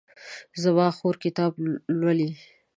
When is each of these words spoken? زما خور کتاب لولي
زما 0.63 0.87
خور 0.97 1.15
کتاب 1.25 1.51
لولي 1.99 2.29